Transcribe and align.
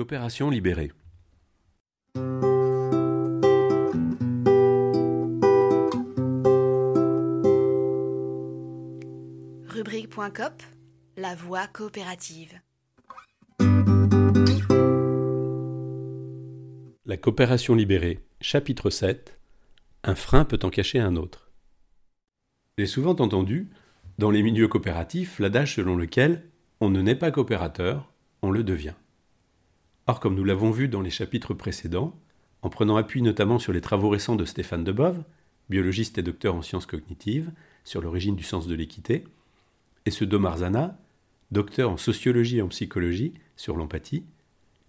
Coopération 0.00 0.48
libérée. 0.48 0.92
Rubrique.cop, 9.68 10.62
la 11.18 11.34
voie 11.34 11.66
coopérative. 11.66 12.58
La 17.04 17.18
coopération 17.18 17.74
libérée, 17.74 18.24
chapitre 18.40 18.88
7. 18.88 19.38
Un 20.04 20.14
frein 20.14 20.46
peut 20.46 20.60
en 20.62 20.70
cacher 20.70 20.98
un 20.98 21.16
autre. 21.16 21.50
J'ai 22.78 22.86
souvent 22.86 23.16
entendu, 23.16 23.68
dans 24.16 24.30
les 24.30 24.42
milieux 24.42 24.68
coopératifs, 24.68 25.38
l'adage 25.38 25.74
selon 25.74 25.94
lequel 25.94 26.48
on 26.80 26.88
ne 26.88 27.02
naît 27.02 27.14
pas 27.14 27.30
coopérateur, 27.30 28.10
on 28.40 28.50
le 28.50 28.64
devient. 28.64 28.94
Or, 30.06 30.20
comme 30.20 30.34
nous 30.34 30.44
l'avons 30.44 30.70
vu 30.70 30.88
dans 30.88 31.00
les 31.00 31.10
chapitres 31.10 31.54
précédents, 31.54 32.18
en 32.62 32.68
prenant 32.68 32.96
appui 32.96 33.22
notamment 33.22 33.58
sur 33.58 33.72
les 33.72 33.80
travaux 33.80 34.08
récents 34.08 34.36
de 34.36 34.44
Stéphane 34.44 34.84
Debove, 34.84 35.22
biologiste 35.68 36.18
et 36.18 36.22
docteur 36.22 36.54
en 36.54 36.62
sciences 36.62 36.86
cognitives, 36.86 37.52
sur 37.84 38.02
l'origine 38.02 38.36
du 38.36 38.42
sens 38.42 38.66
de 38.66 38.74
l'équité, 38.74 39.24
et 40.06 40.10
ceux 40.10 40.26
d'Omar 40.26 40.58
Zana, 40.58 40.98
docteur 41.50 41.90
en 41.90 41.96
sociologie 41.96 42.58
et 42.58 42.62
en 42.62 42.68
psychologie, 42.68 43.34
sur 43.56 43.76
l'empathie, 43.76 44.24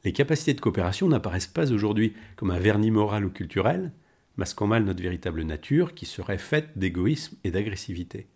les 0.03 0.13
capacités 0.13 0.53
de 0.53 0.61
coopération 0.61 1.07
n'apparaissent 1.07 1.47
pas 1.47 1.71
aujourd'hui 1.71 2.13
comme 2.35 2.51
un 2.51 2.59
vernis 2.59 2.91
moral 2.91 3.25
ou 3.25 3.29
culturel, 3.29 3.91
masquant 4.37 4.67
mal 4.67 4.83
notre 4.83 5.03
véritable 5.03 5.43
nature 5.43 5.93
qui 5.93 6.05
serait 6.05 6.37
faite 6.37 6.69
d'égoïsme 6.77 7.37
et 7.43 7.51
d'agressivité. 7.51 8.27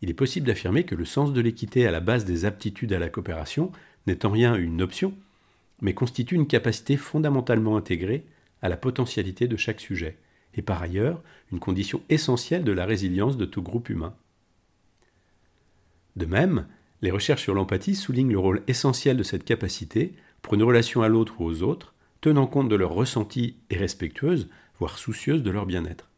Il 0.00 0.10
est 0.10 0.14
possible 0.14 0.46
d'affirmer 0.46 0.84
que 0.84 0.94
le 0.94 1.04
sens 1.04 1.32
de 1.32 1.40
l'équité 1.40 1.86
à 1.86 1.90
la 1.90 2.00
base 2.00 2.24
des 2.24 2.44
aptitudes 2.44 2.92
à 2.92 2.98
la 2.98 3.08
coopération 3.08 3.72
n'est 4.06 4.24
en 4.24 4.30
rien 4.30 4.54
une 4.54 4.82
option, 4.82 5.14
mais 5.84 5.92
constitue 5.92 6.34
une 6.34 6.46
capacité 6.46 6.96
fondamentalement 6.96 7.76
intégrée 7.76 8.24
à 8.62 8.70
la 8.70 8.78
potentialité 8.78 9.48
de 9.48 9.58
chaque 9.58 9.80
sujet, 9.80 10.16
et 10.54 10.62
par 10.62 10.80
ailleurs 10.80 11.22
une 11.52 11.58
condition 11.58 12.00
essentielle 12.08 12.64
de 12.64 12.72
la 12.72 12.86
résilience 12.86 13.36
de 13.36 13.44
tout 13.44 13.60
groupe 13.60 13.90
humain. 13.90 14.14
De 16.16 16.24
même, 16.24 16.66
les 17.02 17.10
recherches 17.10 17.42
sur 17.42 17.52
l'empathie 17.52 17.96
soulignent 17.96 18.32
le 18.32 18.38
rôle 18.38 18.62
essentiel 18.66 19.18
de 19.18 19.22
cette 19.22 19.44
capacité 19.44 20.14
pour 20.40 20.54
une 20.54 20.62
relation 20.62 21.02
à 21.02 21.08
l'autre 21.08 21.38
ou 21.42 21.44
aux 21.44 21.62
autres, 21.62 21.92
tenant 22.22 22.46
compte 22.46 22.70
de 22.70 22.76
leurs 22.76 22.94
ressentis 22.94 23.58
et 23.68 23.76
respectueuse, 23.76 24.48
voire 24.78 24.96
soucieuse 24.96 25.42
de 25.42 25.50
leur 25.50 25.66
bien-être. 25.66 26.08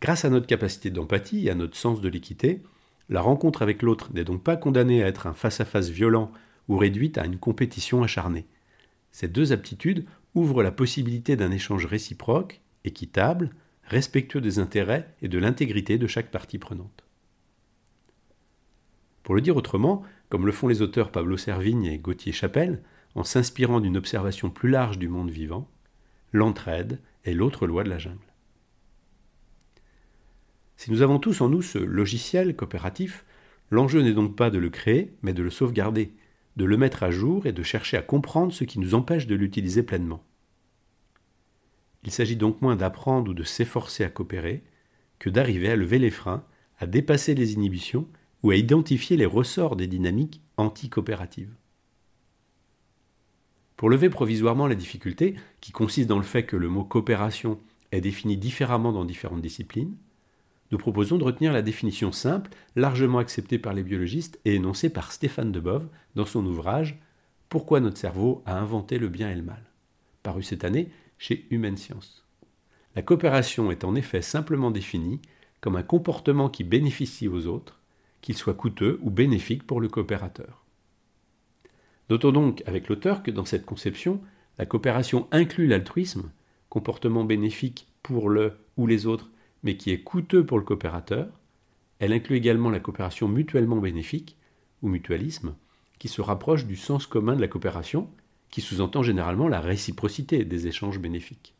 Grâce 0.00 0.24
à 0.24 0.28
notre 0.28 0.48
capacité 0.48 0.90
d'empathie 0.90 1.46
et 1.46 1.50
à 1.50 1.54
notre 1.54 1.76
sens 1.76 2.00
de 2.00 2.08
l'équité, 2.08 2.64
la 3.10 3.20
rencontre 3.20 3.62
avec 3.62 3.82
l'autre 3.82 4.10
n'est 4.12 4.24
donc 4.24 4.42
pas 4.42 4.56
condamnée 4.56 5.04
à 5.04 5.06
être 5.06 5.28
un 5.28 5.34
face-à-face 5.34 5.90
violent 5.90 6.32
ou 6.66 6.76
réduite 6.76 7.16
à 7.16 7.26
une 7.26 7.38
compétition 7.38 8.02
acharnée. 8.02 8.44
Ces 9.16 9.28
deux 9.28 9.52
aptitudes 9.52 10.04
ouvrent 10.34 10.62
la 10.62 10.70
possibilité 10.70 11.36
d'un 11.36 11.50
échange 11.50 11.86
réciproque, 11.86 12.60
équitable, 12.84 13.48
respectueux 13.84 14.42
des 14.42 14.58
intérêts 14.58 15.08
et 15.22 15.28
de 15.28 15.38
l'intégrité 15.38 15.96
de 15.96 16.06
chaque 16.06 16.30
partie 16.30 16.58
prenante. 16.58 17.06
Pour 19.22 19.34
le 19.34 19.40
dire 19.40 19.56
autrement, 19.56 20.02
comme 20.28 20.44
le 20.44 20.52
font 20.52 20.68
les 20.68 20.82
auteurs 20.82 21.10
Pablo 21.12 21.38
Servigne 21.38 21.86
et 21.86 21.96
Gauthier 21.96 22.32
Chapelle, 22.32 22.82
en 23.14 23.24
s'inspirant 23.24 23.80
d'une 23.80 23.96
observation 23.96 24.50
plus 24.50 24.68
large 24.68 24.98
du 24.98 25.08
monde 25.08 25.30
vivant, 25.30 25.66
l'entraide 26.34 27.00
est 27.24 27.32
l'autre 27.32 27.66
loi 27.66 27.84
de 27.84 27.88
la 27.88 27.98
jungle. 27.98 28.18
Si 30.76 30.90
nous 30.90 31.00
avons 31.00 31.18
tous 31.18 31.40
en 31.40 31.48
nous 31.48 31.62
ce 31.62 31.78
logiciel 31.78 32.54
coopératif, 32.54 33.24
l'enjeu 33.70 34.02
n'est 34.02 34.12
donc 34.12 34.36
pas 34.36 34.50
de 34.50 34.58
le 34.58 34.68
créer, 34.68 35.14
mais 35.22 35.32
de 35.32 35.42
le 35.42 35.48
sauvegarder, 35.48 36.12
de 36.56 36.64
le 36.64 36.76
mettre 36.76 37.02
à 37.02 37.10
jour 37.10 37.46
et 37.46 37.52
de 37.52 37.62
chercher 37.62 37.96
à 37.96 38.02
comprendre 38.02 38.52
ce 38.52 38.64
qui 38.64 38.78
nous 38.78 38.94
empêche 38.94 39.26
de 39.26 39.34
l'utiliser 39.34 39.82
pleinement. 39.82 40.24
Il 42.04 42.10
s'agit 42.10 42.36
donc 42.36 42.62
moins 42.62 42.76
d'apprendre 42.76 43.30
ou 43.30 43.34
de 43.34 43.42
s'efforcer 43.42 44.04
à 44.04 44.08
coopérer 44.08 44.62
que 45.18 45.30
d'arriver 45.30 45.70
à 45.70 45.76
lever 45.76 45.98
les 45.98 46.10
freins, 46.10 46.44
à 46.78 46.86
dépasser 46.86 47.34
les 47.34 47.54
inhibitions 47.54 48.06
ou 48.42 48.50
à 48.50 48.56
identifier 48.56 49.16
les 49.16 49.26
ressorts 49.26 49.76
des 49.76 49.86
dynamiques 49.86 50.40
anti-coopératives. 50.56 51.54
Pour 53.76 53.90
lever 53.90 54.08
provisoirement 54.08 54.66
la 54.66 54.74
difficulté, 54.74 55.36
qui 55.60 55.72
consiste 55.72 56.08
dans 56.08 56.16
le 56.16 56.22
fait 56.22 56.46
que 56.46 56.56
le 56.56 56.68
mot 56.68 56.84
coopération 56.84 57.58
est 57.92 58.00
défini 58.00 58.36
différemment 58.36 58.92
dans 58.92 59.04
différentes 59.04 59.42
disciplines, 59.42 59.96
nous 60.70 60.78
proposons 60.78 61.18
de 61.18 61.24
retenir 61.24 61.52
la 61.52 61.62
définition 61.62 62.12
simple, 62.12 62.50
largement 62.74 63.18
acceptée 63.18 63.58
par 63.58 63.72
les 63.72 63.82
biologistes 63.82 64.40
et 64.44 64.54
énoncée 64.54 64.90
par 64.90 65.12
Stéphane 65.12 65.52
Debove 65.52 65.88
dans 66.14 66.26
son 66.26 66.44
ouvrage 66.44 66.98
Pourquoi 67.48 67.80
notre 67.80 67.98
cerveau 67.98 68.42
a 68.46 68.58
inventé 68.58 68.98
le 68.98 69.08
bien 69.08 69.30
et 69.30 69.36
le 69.36 69.42
mal, 69.42 69.62
paru 70.22 70.42
cette 70.42 70.64
année 70.64 70.90
chez 71.18 71.46
Humaine 71.50 71.76
Science. 71.76 72.24
La 72.96 73.02
coopération 73.02 73.70
est 73.70 73.84
en 73.84 73.94
effet 73.94 74.22
simplement 74.22 74.70
définie 74.70 75.20
comme 75.60 75.76
un 75.76 75.82
comportement 75.82 76.48
qui 76.48 76.64
bénéficie 76.64 77.28
aux 77.28 77.46
autres, 77.46 77.80
qu'il 78.20 78.36
soit 78.36 78.54
coûteux 78.54 78.98
ou 79.02 79.10
bénéfique 79.10 79.66
pour 79.66 79.80
le 79.80 79.88
coopérateur. 79.88 80.64
Notons 82.10 82.32
donc 82.32 82.62
avec 82.66 82.88
l'auteur 82.88 83.22
que 83.22 83.30
dans 83.30 83.44
cette 83.44 83.66
conception, 83.66 84.20
la 84.58 84.66
coopération 84.66 85.28
inclut 85.30 85.66
l'altruisme, 85.66 86.30
comportement 86.68 87.24
bénéfique 87.24 87.88
pour 88.02 88.28
le 88.28 88.54
ou 88.76 88.86
les 88.86 89.06
autres 89.06 89.30
mais 89.66 89.76
qui 89.76 89.90
est 89.90 90.02
coûteux 90.02 90.46
pour 90.46 90.58
le 90.58 90.64
coopérateur. 90.64 91.26
Elle 91.98 92.12
inclut 92.12 92.36
également 92.36 92.70
la 92.70 92.78
coopération 92.78 93.26
mutuellement 93.26 93.78
bénéfique, 93.78 94.36
ou 94.80 94.88
mutualisme, 94.88 95.56
qui 95.98 96.06
se 96.06 96.20
rapproche 96.20 96.66
du 96.66 96.76
sens 96.76 97.06
commun 97.08 97.34
de 97.34 97.40
la 97.40 97.48
coopération, 97.48 98.08
qui 98.48 98.60
sous-entend 98.60 99.02
généralement 99.02 99.48
la 99.48 99.60
réciprocité 99.60 100.44
des 100.44 100.68
échanges 100.68 101.00
bénéfiques. 101.00 101.56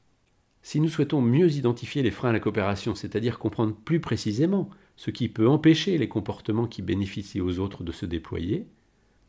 Si 0.62 0.80
nous 0.80 0.88
souhaitons 0.88 1.20
mieux 1.20 1.50
identifier 1.50 2.04
les 2.04 2.12
freins 2.12 2.28
à 2.28 2.32
la 2.32 2.38
coopération, 2.38 2.94
c'est-à-dire 2.94 3.40
comprendre 3.40 3.74
plus 3.74 3.98
précisément 3.98 4.70
ce 4.94 5.10
qui 5.10 5.28
peut 5.28 5.48
empêcher 5.48 5.98
les 5.98 6.08
comportements 6.08 6.68
qui 6.68 6.82
bénéficient 6.82 7.40
aux 7.40 7.58
autres 7.58 7.82
de 7.82 7.90
se 7.90 8.06
déployer, 8.06 8.68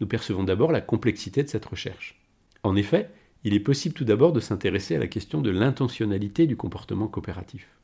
nous 0.02 0.08
percevons 0.08 0.44
d'abord 0.44 0.72
la 0.72 0.82
complexité 0.82 1.42
de 1.42 1.50
cette 1.50 1.66
recherche. 1.66 2.22
En 2.62 2.76
effet, 2.76 3.10
il 3.44 3.56
est 3.56 3.60
possible 3.60 3.96
tout 3.96 4.06
d'abord 4.06 4.34
de 4.34 4.40
s'intéresser 4.40 4.96
à 4.96 5.00
la 5.00 5.08
question 5.08 5.42
de 5.42 5.50
l'intentionnalité 5.50 6.46
du 6.46 6.56
comportement 6.56 7.08
coopératif. 7.08 7.77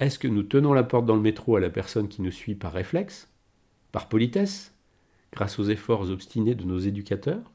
Est-ce 0.00 0.18
que 0.18 0.28
nous 0.28 0.42
tenons 0.42 0.72
la 0.72 0.82
porte 0.82 1.04
dans 1.04 1.14
le 1.14 1.20
métro 1.20 1.56
à 1.56 1.60
la 1.60 1.68
personne 1.68 2.08
qui 2.08 2.22
nous 2.22 2.30
suit 2.30 2.54
par 2.54 2.72
réflexe, 2.72 3.28
par 3.92 4.08
politesse, 4.08 4.74
grâce 5.30 5.58
aux 5.58 5.64
efforts 5.64 6.10
obstinés 6.10 6.54
de 6.54 6.64
nos 6.64 6.78
éducateurs, 6.78 7.52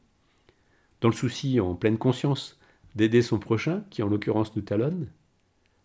dans 1.02 1.10
le 1.10 1.16
souci 1.16 1.60
en 1.60 1.74
pleine 1.74 1.98
conscience 1.98 2.60
d'aider 2.94 3.24
son 3.24 3.40
prochain, 3.40 3.84
qui 3.90 4.04
en 4.04 4.08
l'occurrence 4.08 4.56
nous 4.56 4.62
talonne, 4.62 5.08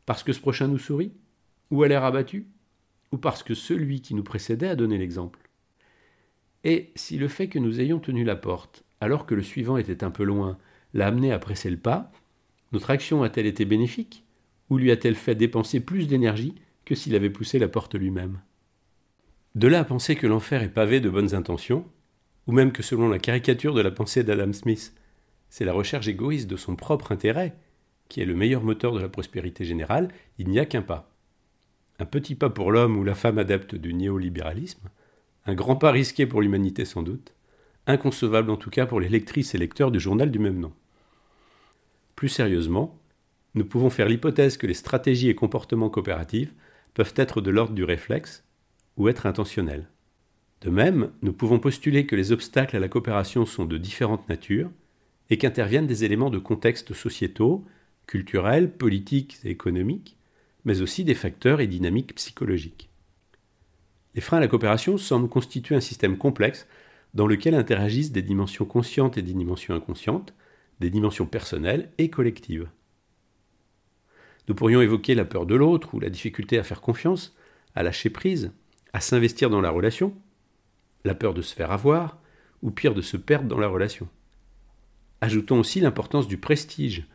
parce 0.05 0.23
que 0.23 0.35
ce 0.35 0.41
prochain 0.41 0.69
nous 0.69 0.79
sourit, 0.79 1.13
ou 1.71 1.83
a 1.83 1.89
l'air 1.89 2.05
abattu, 2.05 2.47
ou 3.11 3.17
parce 3.17 3.43
que 3.43 3.55
celui 3.55 4.03
qui 4.03 4.15
nous 4.15 4.23
précédait 4.23 4.69
a 4.69 4.77
donné 4.77 4.99
l'exemple? 4.99 5.41
Et 6.63 6.93
si 6.95 7.17
le 7.17 7.29
fait 7.29 7.49
que 7.49 7.59
nous 7.59 7.81
ayons 7.81 8.01
tenu 8.01 8.23
la 8.23 8.37
porte, 8.37 8.85
alors 9.01 9.25
que 9.25 9.35
le 9.35 9.43
suivant 9.43 9.79
était 9.79 10.05
un 10.05 10.11
peu 10.11 10.25
loin, 10.25 10.59
l'a 10.93 11.07
amené 11.07 11.33
à 11.33 11.39
presser 11.39 11.71
le 11.71 11.79
pas, 11.79 12.13
notre 12.73 12.91
action 12.91 13.23
a-t-elle 13.23 13.47
été 13.47 13.65
bénéfique? 13.65 14.25
Ou 14.71 14.79
lui 14.79 14.91
a-t-elle 14.91 15.17
fait 15.17 15.35
dépenser 15.35 15.81
plus 15.81 16.07
d'énergie 16.07 16.55
que 16.85 16.95
s'il 16.95 17.15
avait 17.15 17.31
poussé 17.31 17.59
la 17.59 17.69
porte 17.69 17.95
lui-même? 17.95 18.41
De 19.55 19.69
là 19.69 19.81
à 19.81 19.85
penser 19.85 20.17
que 20.17 20.27
l'enfer 20.27 20.63
est 20.63 20.69
pavé 20.73 21.01
de 21.01 21.11
bonnes 21.11 21.35
intentions, 21.35 21.85
ou 22.47 22.53
même 22.53 22.73
que 22.73 22.83
selon 22.83 23.09
la 23.09 23.19
caricature 23.19 23.75
de 23.75 23.83
la 23.83 23.91
pensée 23.91 24.25
d'Adam 24.25 24.53
Smith, 24.53 24.95
c'est 25.51 25.65
la 25.65 25.73
recherche 25.73 26.09
égoïste 26.09 26.49
de 26.49 26.57
son 26.57 26.77
propre 26.77 27.13
intérêt 27.13 27.55
qui 28.11 28.21
est 28.21 28.27
le 28.27 28.35
meilleur 28.35 28.63
moteur 28.63 28.93
de 28.93 29.01
la 29.01 29.09
prospérité 29.09 29.65
générale, 29.65 30.09
il 30.37 30.49
n'y 30.49 30.59
a 30.59 30.67
qu'un 30.67 30.83
pas. 30.83 31.15
Un 31.99 32.05
petit 32.05 32.35
pas 32.35 32.51
pour 32.51 32.73
l'homme 32.73 32.99
ou 32.99 33.05
la 33.05 33.15
femme 33.15 33.39
adepte 33.39 33.75
du 33.75 33.95
néolibéralisme, 33.95 34.91
un 35.47 35.55
grand 35.55 35.77
pas 35.77 35.93
risqué 35.93 36.27
pour 36.27 36.43
l'humanité 36.43 36.85
sans 36.85 37.03
doute, 37.03 37.33
inconcevable 37.87 38.51
en 38.51 38.57
tout 38.57 38.69
cas 38.69 38.85
pour 38.85 39.01
les 39.01 39.09
lectrices 39.09 39.55
et 39.55 39.59
lecteurs 39.59 39.91
du 39.91 40.01
journal 40.01 40.31
du 40.31 40.39
même 40.39 40.59
nom. 40.59 40.73
Plus 42.17 42.29
sérieusement, 42.29 43.00
nous 43.55 43.65
pouvons 43.65 43.91
faire 43.91 44.09
l'hypothèse 44.09 44.57
que 44.57 44.67
les 44.67 44.75
stratégies 44.75 45.29
et 45.29 45.35
comportements 45.35 45.91
coopératifs 45.91 46.55
peuvent 46.95 47.15
être 47.17 47.41
de 47.41 47.51
l'ordre 47.51 47.75
du 47.75 47.85
réflexe 47.85 48.45
ou 48.97 49.09
être 49.09 49.27
intentionnels. 49.27 49.89
De 50.61 50.71
même, 50.71 51.11
nous 51.23 51.33
pouvons 51.33 51.59
postuler 51.59 52.07
que 52.07 52.17
les 52.17 52.33
obstacles 52.33 52.77
à 52.77 52.81
la 52.81 52.89
coopération 52.89 53.47
sont 53.47 53.65
de 53.65 53.79
différentes 53.79 54.29
natures 54.29 54.71
et 55.31 55.39
qu'interviennent 55.39 55.87
des 55.87 56.05
éléments 56.05 56.31
de 56.31 56.39
contexte 56.39 56.93
sociétaux, 56.93 57.65
culturels, 58.07 58.71
politiques 58.71 59.39
et 59.45 59.51
économiques, 59.51 60.17
mais 60.65 60.83
aussi 60.83 61.05
des 61.05 61.15
facteurs 61.15 61.61
et 61.61 61.67
dynamiques 61.67 62.15
psychologiques. 62.15 62.91
Les 64.15 64.21
freins 64.21 64.39
à 64.39 64.41
la 64.41 64.49
coopération 64.49 64.99
semblent 64.99 65.29
constituer 65.29 65.77
un 65.77 65.81
système 65.81 66.19
complexe 66.19 66.67
dans 67.15 67.27
lequel 67.27 67.55
interagissent 67.55 68.13
des 68.13 68.23
dimensions 68.23 68.65
conscientes 68.65 69.17
et 69.17 69.23
des 69.23 69.33
dimensions 69.33 69.75
inconscientes, 69.75 70.35
des 70.81 70.91
dimensions 70.91 71.27
personnelles 71.27 71.91
et 71.99 72.11
collectives. 72.11 72.69
Nous 74.49 74.55
pourrions 74.55 74.81
évoquer 74.81 75.15
la 75.15 75.25
peur 75.25 75.47
de 75.47 75.55
l'autre 75.55 75.95
ou 75.95 76.01
la 76.01 76.11
difficulté 76.11 76.59
à 76.59 76.63
faire 76.63 76.81
confiance, 76.81 77.37
à 77.75 77.83
lâcher 77.83 78.11
prise, 78.11 78.53
à 78.93 79.01
s'investir 79.01 79.51
dans 79.51 79.61
la 79.61 79.71
relation, 79.71 80.15
la 81.05 81.15
peur 81.15 81.35
de 81.35 81.43
se 81.43 81.55
faire 81.55 81.71
avoir, 81.71 82.19
ou 82.63 82.71
pire 82.71 82.95
de 82.95 83.03
se 83.03 83.17
perdre 83.17 83.49
dans 83.49 83.59
la 83.59 83.69
relation. 83.69 84.09
Ajoutons 85.21 85.61
aussi 85.61 85.81
l'importance 85.81 86.29
du 86.29 86.39
prestige, 86.39 87.07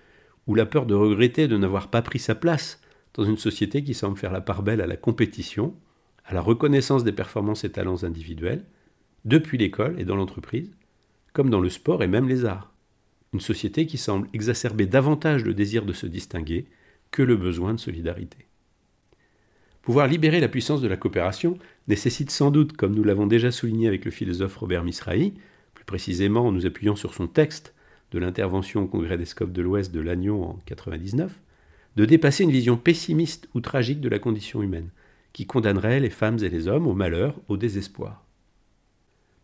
ou 0.48 0.56
la 0.56 0.66
peur 0.66 0.86
de 0.86 0.94
regretter 0.94 1.48
de 1.48 1.58
n'avoir 1.58 1.90
pas 1.90 2.02
pris 2.02 2.20
sa 2.20 2.36
place 2.36 2.82
dans 3.14 3.24
une 3.24 3.38
société 3.38 3.84
qui 3.84 3.94
semble 3.94 4.18
faire 4.18 4.32
la 4.32 4.42
part 4.42 4.64
belle 4.64 4.82
à 4.82 4.88
la 4.88 4.98
compétition, 4.98 5.76
à 6.26 6.34
la 6.34 6.42
reconnaissance 6.42 7.04
des 7.04 7.12
performances 7.12 7.64
et 7.64 7.72
talents 7.72 8.04
individuels, 8.04 8.66
depuis 9.26 9.58
l'école 9.58 10.00
et 10.00 10.06
dans 10.06 10.16
l'entreprise, 10.16 10.72
comme 11.34 11.50
dans 11.50 11.62
le 11.62 11.70
sport 11.70 12.04
et 12.04 12.08
même 12.08 12.30
les 12.30 12.46
arts. 12.46 12.72
Une 13.34 13.40
société 13.40 13.86
qui 13.86 13.98
semble 13.98 14.30
exacerber 14.34 14.86
davantage 14.86 15.44
le 15.44 15.54
désir 15.54 15.86
de 15.86 15.94
se 15.94 16.06
distinguer 16.06 16.68
que 17.16 17.24
le 17.24 17.38
besoin 17.38 17.74
de 17.74 17.80
solidarité. 17.80 18.40
Pouvoir 19.82 20.06
libérer 20.06 20.42
la 20.42 20.50
puissance 20.50 20.82
de 20.82 20.88
la 20.90 20.98
coopération 20.98 21.58
nécessite 21.88 22.30
sans 22.30 22.52
doute, 22.52 22.74
comme 22.74 22.94
nous 22.94 23.06
l'avons 23.06 23.26
déjà 23.26 23.52
souligné 23.52 23.88
avec 23.88 24.04
le 24.04 24.12
philosophe 24.12 24.58
Robert 24.58 24.84
Misrahi, 24.84 25.34
plus 25.74 25.86
précisément 25.86 26.46
en 26.46 26.52
nous 26.52 26.66
appuyant 26.66 26.98
sur 26.98 27.14
son 27.14 27.28
texte 27.28 27.74
de 28.12 28.20
l'intervention 28.20 28.84
au 28.84 28.88
Congrès 28.88 29.18
des 29.18 29.24
Scopes 29.24 29.54
de 29.54 29.62
l'Ouest 29.62 29.94
de 29.94 30.02
Lannion 30.02 30.44
en 30.44 30.60
1999, 30.68 31.32
de 31.96 32.04
dépasser 32.04 32.44
une 32.44 32.52
vision 32.52 32.76
pessimiste 32.76 33.48
ou 33.54 33.62
tragique 33.62 34.02
de 34.02 34.10
la 34.10 34.20
condition 34.20 34.62
humaine, 34.62 34.90
qui 35.32 35.46
condamnerait 35.46 36.02
les 36.02 36.10
femmes 36.10 36.40
et 36.40 36.50
les 36.50 36.68
hommes 36.68 36.86
au 36.86 36.96
malheur, 36.96 37.40
au 37.48 37.56
désespoir. 37.56 38.26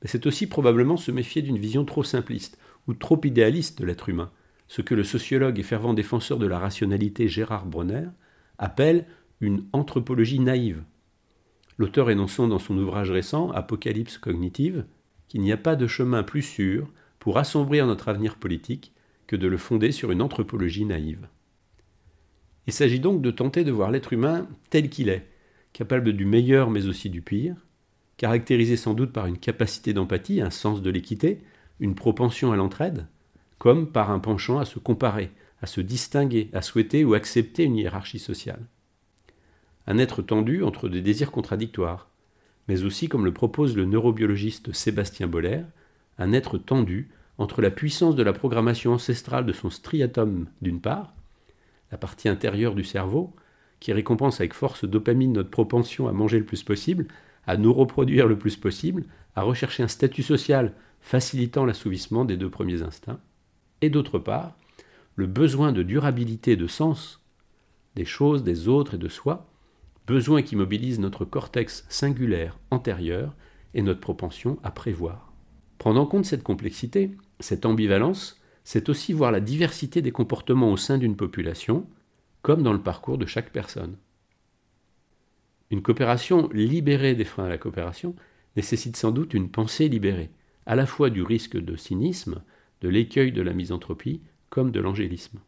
Mais 0.02 0.10
c'est 0.10 0.26
aussi 0.26 0.46
probablement 0.46 0.98
se 0.98 1.12
méfier 1.12 1.42
d'une 1.42 1.58
vision 1.58 1.86
trop 1.86 2.04
simpliste 2.04 2.58
ou 2.90 2.94
trop 2.94 3.22
idéaliste 3.24 3.80
de 3.80 3.86
l'être 3.86 4.10
humain, 4.10 4.30
ce 4.72 4.82
que 4.82 4.96
le 4.96 5.04
sociologue 5.04 5.60
et 5.60 5.64
fervent 5.64 5.94
défenseur 5.94 6.40
de 6.40 6.48
la 6.48 6.58
rationalité 6.58 7.28
Gérard 7.28 7.66
Bronner 7.66 8.08
appelle 8.58 9.06
une 9.42 9.66
anthropologie 9.74 10.40
naïve. 10.40 10.82
L'auteur 11.78 12.10
énonçant 12.10 12.48
dans 12.48 12.58
son 12.58 12.78
ouvrage 12.78 13.12
récent, 13.12 13.52
Apocalypse 13.52 14.18
cognitive, 14.18 14.86
qu'il 15.28 15.42
n'y 15.42 15.52
a 15.52 15.58
pas 15.58 15.76
de 15.76 15.88
chemin 15.88 16.24
plus 16.24 16.42
sûr 16.42 16.90
pour 17.20 17.38
assombrir 17.38 17.86
notre 17.86 18.08
avenir 18.08 18.38
politique 18.38 18.94
que 19.28 19.36
de 19.36 19.46
le 19.46 19.58
fonder 19.58 19.92
sur 19.92 20.10
une 20.10 20.22
anthropologie 20.22 20.86
naïve. 20.86 21.28
Il 22.66 22.72
s'agit 22.72 23.02
donc 23.02 23.22
de 23.22 23.32
tenter 23.32 23.66
de 23.66 23.74
voir 23.74 23.92
l'être 23.92 24.14
humain 24.14 24.48
tel 24.70 24.90
qu'il 24.90 25.10
est, 25.10 25.28
capable 25.74 26.14
du 26.14 26.24
meilleur 26.24 26.70
mais 26.70 26.88
aussi 26.88 27.10
du 27.10 27.22
pire, 27.22 27.58
caractérisé 28.16 28.78
sans 28.78 28.94
doute 28.94 29.12
par 29.12 29.26
une 29.26 29.38
capacité 29.38 29.92
d'empathie, 29.92 30.40
un 30.40 30.50
sens 30.50 30.82
de 30.82 30.90
l'équité, 30.90 31.42
une 31.82 31.94
propension 31.94 32.54
à 32.54 32.56
l'entraide, 32.56 33.08
comme 33.62 33.92
par 33.92 34.10
un 34.10 34.18
penchant 34.18 34.58
à 34.58 34.66
se 34.66 34.80
comparer, 34.80 35.30
à 35.62 35.68
se 35.68 35.82
distinguer, 35.82 36.50
à 36.52 36.64
souhaiter 36.64 37.06
ou 37.06 37.14
accepter 37.14 37.66
une 37.66 37.78
hiérarchie 37.78 38.18
sociale. 38.18 38.66
Un 39.86 40.00
être 40.00 40.24
tendu 40.24 40.64
entre 40.64 40.90
des 40.90 41.04
désirs 41.04 41.30
contradictoires, 41.30 42.10
mais 42.68 42.82
aussi, 42.82 43.08
comme 43.08 43.24
le 43.24 43.32
propose 43.32 43.76
le 43.76 43.86
neurobiologiste 43.86 44.74
Sébastien 44.74 45.28
Boller, 45.28 45.62
un 46.18 46.34
être 46.34 46.58
tendu 46.58 47.12
entre 47.38 47.62
la 47.62 47.70
puissance 47.70 48.16
de 48.16 48.24
la 48.24 48.34
programmation 48.34 48.94
ancestrale 48.94 49.46
de 49.46 49.54
son 49.54 49.70
striatum 49.70 50.48
d'une 50.64 50.82
part, 50.82 51.14
la 51.92 52.00
partie 52.00 52.30
intérieure 52.30 52.74
du 52.74 52.84
cerveau, 52.84 53.32
qui 53.80 53.94
récompense 53.94 54.40
avec 54.40 54.56
force 54.56 54.86
dopamine 54.86 55.34
notre 55.34 55.52
propension 55.52 56.08
à 56.08 56.14
manger 56.14 56.40
le 56.40 56.46
plus 56.46 56.64
possible, 56.64 57.06
à 57.46 57.58
nous 57.58 57.74
reproduire 57.74 58.26
le 58.26 58.40
plus 58.40 58.58
possible, 58.58 59.04
à 59.36 59.44
rechercher 59.44 59.84
un 59.84 59.88
statut 59.88 60.24
social 60.24 60.74
facilitant 61.00 61.64
l'assouvissement 61.64 62.26
des 62.26 62.38
deux 62.38 62.50
premiers 62.50 62.82
instincts, 62.82 63.20
et 63.82 63.90
d'autre 63.90 64.20
part, 64.20 64.56
le 65.16 65.28
besoin 65.28 65.72
de 65.72 65.84
durabilité 65.84 66.56
de 66.56 66.68
sens 66.68 67.22
des 67.96 68.06
choses, 68.06 68.44
des 68.44 68.68
autres 68.68 68.96
et 68.96 68.98
de 68.98 69.10
soi, 69.10 69.48
besoin 70.08 70.42
qui 70.42 70.56
mobilise 70.56 71.00
notre 71.00 71.26
cortex 71.26 71.86
singulaire 71.90 72.58
antérieur 72.70 73.36
et 73.74 73.82
notre 73.82 74.00
propension 74.00 74.60
à 74.64 74.72
prévoir. 74.72 75.34
Prendre 75.78 76.00
en 76.00 76.06
compte 76.06 76.26
cette 76.26 76.44
complexité, 76.44 77.12
cette 77.40 77.66
ambivalence, 77.66 78.42
c'est 78.64 78.90
aussi 78.90 79.14
voir 79.14 79.32
la 79.32 79.40
diversité 79.40 80.02
des 80.02 80.12
comportements 80.12 80.72
au 80.72 80.78
sein 80.78 80.98
d'une 80.98 81.16
population, 81.16 81.88
comme 82.42 82.64
dans 82.64 82.74
le 82.74 82.82
parcours 82.82 83.18
de 83.18 83.26
chaque 83.26 83.52
personne. 83.52 83.98
Une 85.72 85.82
coopération 85.82 86.50
libérée 86.52 87.16
des 87.16 87.26
freins 87.26 87.46
à 87.46 87.50
la 87.50 87.58
coopération 87.58 88.16
nécessite 88.56 88.98
sans 88.98 89.12
doute 89.12 89.34
une 89.34 89.50
pensée 89.50 89.88
libérée, 89.88 90.30
à 90.66 90.76
la 90.76 90.86
fois 90.86 91.10
du 91.10 91.24
risque 91.24 91.58
de 91.58 91.76
cynisme, 91.76 92.44
de 92.82 92.90
l'écueil 92.90 93.32
de 93.32 93.42
la 93.42 93.54
misanthropie, 93.54 94.22
comme 94.50 94.72
de 94.72 94.80
l'angélisme. 94.80 95.40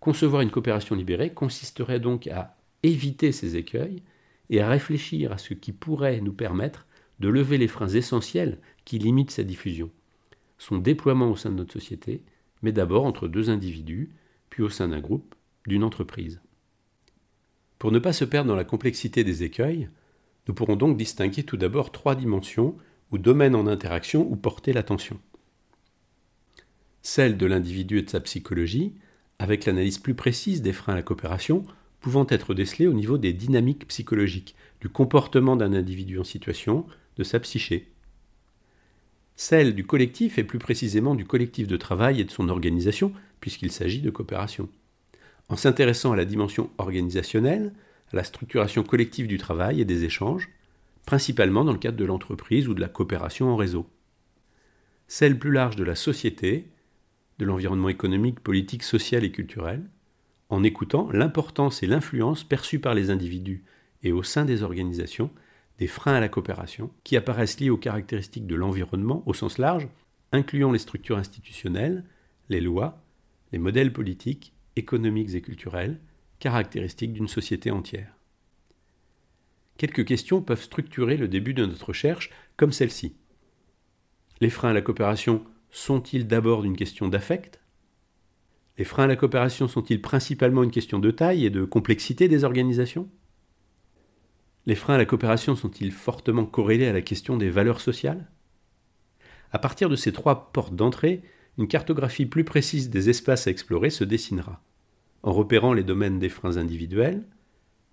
Concevoir 0.00 0.42
une 0.42 0.50
coopération 0.50 0.94
libérée 0.94 1.32
consisterait 1.32 2.00
donc 2.00 2.26
à 2.28 2.56
éviter 2.82 3.32
ces 3.32 3.56
écueils 3.56 4.02
et 4.50 4.60
à 4.60 4.68
réfléchir 4.68 5.32
à 5.32 5.38
ce 5.38 5.54
qui 5.54 5.72
pourrait 5.72 6.20
nous 6.20 6.32
permettre 6.32 6.86
de 7.20 7.28
lever 7.28 7.58
les 7.58 7.68
freins 7.68 7.88
essentiels 7.88 8.58
qui 8.84 8.98
limitent 8.98 9.32
sa 9.32 9.42
diffusion, 9.42 9.90
son 10.56 10.78
déploiement 10.78 11.30
au 11.30 11.36
sein 11.36 11.50
de 11.50 11.56
notre 11.56 11.72
société, 11.72 12.22
mais 12.62 12.72
d'abord 12.72 13.04
entre 13.04 13.28
deux 13.28 13.50
individus, 13.50 14.10
puis 14.50 14.62
au 14.62 14.68
sein 14.68 14.88
d'un 14.88 15.00
groupe, 15.00 15.34
d'une 15.66 15.84
entreprise. 15.84 16.40
Pour 17.78 17.92
ne 17.92 17.98
pas 17.98 18.12
se 18.12 18.24
perdre 18.24 18.48
dans 18.48 18.56
la 18.56 18.64
complexité 18.64 19.24
des 19.24 19.42
écueils, 19.42 19.88
nous 20.46 20.54
pourrons 20.54 20.76
donc 20.76 20.96
distinguer 20.96 21.42
tout 21.42 21.56
d'abord 21.56 21.92
trois 21.92 22.14
dimensions 22.14 22.76
ou 23.10 23.18
domaines 23.18 23.54
en 23.54 23.66
interaction 23.66 24.26
où 24.30 24.36
porter 24.36 24.72
l'attention. 24.72 25.20
Celle 27.10 27.38
de 27.38 27.46
l'individu 27.46 27.96
et 27.96 28.02
de 28.02 28.10
sa 28.10 28.20
psychologie, 28.20 28.92
avec 29.38 29.64
l'analyse 29.64 29.96
plus 29.96 30.12
précise 30.12 30.60
des 30.60 30.74
freins 30.74 30.92
à 30.92 30.96
la 30.96 31.02
coopération, 31.02 31.64
pouvant 32.00 32.26
être 32.28 32.52
décelés 32.52 32.86
au 32.86 32.92
niveau 32.92 33.16
des 33.16 33.32
dynamiques 33.32 33.88
psychologiques, 33.88 34.54
du 34.82 34.90
comportement 34.90 35.56
d'un 35.56 35.72
individu 35.72 36.18
en 36.18 36.24
situation, 36.24 36.84
de 37.16 37.24
sa 37.24 37.40
psyché. 37.40 37.88
Celle 39.36 39.74
du 39.74 39.86
collectif 39.86 40.36
et 40.36 40.44
plus 40.44 40.58
précisément 40.58 41.14
du 41.14 41.24
collectif 41.24 41.66
de 41.66 41.78
travail 41.78 42.20
et 42.20 42.24
de 42.24 42.30
son 42.30 42.50
organisation, 42.50 43.10
puisqu'il 43.40 43.72
s'agit 43.72 44.02
de 44.02 44.10
coopération 44.10 44.68
en 45.48 45.56
s'intéressant 45.56 46.12
à 46.12 46.16
la 46.16 46.26
dimension 46.26 46.68
organisationnelle, 46.76 47.72
à 48.12 48.16
la 48.16 48.22
structuration 48.22 48.82
collective 48.82 49.28
du 49.28 49.38
travail 49.38 49.80
et 49.80 49.86
des 49.86 50.04
échanges, 50.04 50.50
principalement 51.06 51.64
dans 51.64 51.72
le 51.72 51.78
cadre 51.78 51.96
de 51.96 52.04
l'entreprise 52.04 52.68
ou 52.68 52.74
de 52.74 52.82
la 52.82 52.88
coopération 52.88 53.48
en 53.48 53.56
réseau. 53.56 53.88
Celle 55.06 55.38
plus 55.38 55.52
large 55.52 55.76
de 55.76 55.84
la 55.84 55.94
société, 55.94 56.68
de 57.38 57.44
l'environnement 57.44 57.88
économique, 57.88 58.40
politique, 58.40 58.82
social 58.82 59.24
et 59.24 59.30
culturel, 59.30 59.82
en 60.48 60.62
écoutant 60.62 61.10
l'importance 61.12 61.82
et 61.82 61.86
l'influence 61.86 62.44
perçues 62.44 62.80
par 62.80 62.94
les 62.94 63.10
individus 63.10 63.64
et 64.02 64.12
au 64.12 64.22
sein 64.22 64.44
des 64.44 64.62
organisations 64.62 65.30
des 65.78 65.86
freins 65.86 66.14
à 66.14 66.20
la 66.20 66.28
coopération 66.28 66.90
qui 67.04 67.16
apparaissent 67.16 67.60
liés 67.60 67.70
aux 67.70 67.76
caractéristiques 67.76 68.46
de 68.46 68.56
l'environnement 68.56 69.22
au 69.26 69.34
sens 69.34 69.58
large, 69.58 69.88
incluant 70.32 70.72
les 70.72 70.78
structures 70.78 71.18
institutionnelles, 71.18 72.04
les 72.48 72.60
lois, 72.60 73.02
les 73.52 73.58
modèles 73.58 73.92
politiques 73.92 74.52
économiques 74.76 75.34
et 75.34 75.40
culturelles, 75.40 76.00
caractéristiques 76.40 77.12
d'une 77.12 77.28
société 77.28 77.70
entière. 77.70 78.14
Quelques 79.76 80.04
questions 80.04 80.42
peuvent 80.42 80.62
structurer 80.62 81.16
le 81.16 81.28
début 81.28 81.54
de 81.54 81.64
notre 81.64 81.86
recherche, 81.86 82.30
comme 82.56 82.72
celle-ci. 82.72 83.14
Les 84.40 84.50
freins 84.50 84.70
à 84.70 84.72
la 84.72 84.82
coopération 84.82 85.44
sont-ils 85.70 86.26
d'abord 86.26 86.64
une 86.64 86.76
question 86.76 87.08
d'affect? 87.08 87.60
Les 88.78 88.84
freins 88.84 89.04
à 89.04 89.08
la 89.08 89.16
coopération 89.16 89.68
sont-ils 89.68 90.00
principalement 90.00 90.62
une 90.62 90.70
question 90.70 90.98
de 90.98 91.10
taille 91.10 91.44
et 91.44 91.50
de 91.50 91.64
complexité 91.64 92.28
des 92.28 92.44
organisations? 92.44 93.08
Les 94.66 94.74
freins 94.74 94.94
à 94.94 94.98
la 94.98 95.06
coopération 95.06 95.56
sont-ils 95.56 95.92
fortement 95.92 96.46
corrélés 96.46 96.86
à 96.86 96.92
la 96.92 97.02
question 97.02 97.36
des 97.36 97.50
valeurs 97.50 97.80
sociales? 97.80 98.30
À 99.50 99.58
partir 99.58 99.88
de 99.88 99.96
ces 99.96 100.12
trois 100.12 100.52
portes 100.52 100.74
d'entrée, 100.74 101.22
une 101.56 101.68
cartographie 101.68 102.26
plus 102.26 102.44
précise 102.44 102.90
des 102.90 103.08
espaces 103.08 103.46
à 103.46 103.50
explorer 103.50 103.90
se 103.90 104.04
dessinera 104.04 104.62
en 105.22 105.32
repérant 105.32 105.72
les 105.72 105.84
domaines 105.84 106.18
des 106.18 106.28
freins 106.28 106.56
individuels, 106.56 107.24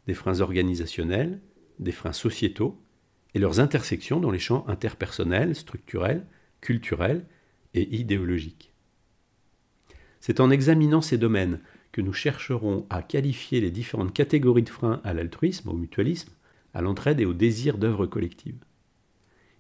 des 0.08 0.13
freins 0.13 0.41
organisationnels, 0.41 1.41
des 1.79 1.91
freins 1.91 2.13
sociétaux 2.13 2.79
et 3.34 3.39
leurs 3.39 3.60
intersections 3.60 4.20
dans 4.20 4.32
les 4.32 4.39
champs 4.39 4.65
interpersonnels, 4.67 5.55
structurels, 5.55 6.25
culturels 6.62 7.25
et 7.75 7.96
idéologiques. 7.96 8.74
C'est 10.20 10.39
en 10.39 10.50
examinant 10.50 11.01
ces 11.01 11.20
domaines 11.20 11.60
que 11.91 12.01
nous 12.01 12.13
chercherons 12.13 12.88
à 12.89 13.03
qualifier 13.03 13.62
les 13.62 13.70
différentes 13.70 14.13
catégories 14.13 14.63
de 14.63 14.70
freins 14.70 15.01
à 15.03 15.13
l'altruisme, 15.13 15.70
au 15.70 15.74
mutualisme, 15.74 16.34
à 16.74 16.82
l'entraide 16.82 17.22
et 17.22 17.25
au 17.25 17.34
désir 17.34 17.77
d'œuvre 17.77 18.08
collective. 18.08 18.58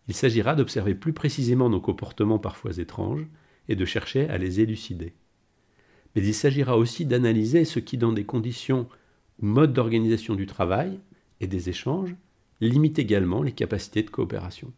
Il 0.07 0.15
s'agira 0.15 0.55
d'observer 0.55 0.95
plus 0.95 1.13
précisément 1.13 1.69
nos 1.69 1.79
comportements 1.79 2.39
parfois 2.39 2.77
étranges 2.77 3.27
et 3.69 3.75
de 3.75 3.85
chercher 3.85 4.27
à 4.29 4.37
les 4.37 4.59
élucider 4.59 5.13
mais 6.15 6.25
il 6.25 6.33
s'agira 6.33 6.77
aussi 6.77 7.05
d'analyser 7.05 7.65
ce 7.65 7.79
qui, 7.79 7.97
dans 7.97 8.13
des 8.13 8.23
conditions 8.23 8.87
ou 9.41 9.45
modes 9.45 9.73
d'organisation 9.73 10.35
du 10.35 10.45
travail 10.45 10.99
et 11.41 11.47
des 11.47 11.69
échanges, 11.69 12.15
limite 12.61 12.99
également 12.99 13.43
les 13.43 13.51
capacités 13.51 14.01
de 14.01 14.09
coopération. 14.09 14.71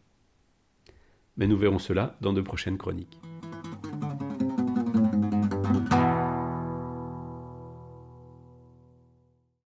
Mais 1.36 1.46
nous 1.46 1.56
verrons 1.56 1.78
cela 1.78 2.16
dans 2.20 2.32
de 2.32 2.40
prochaines 2.40 2.78
chroniques. 2.78 3.20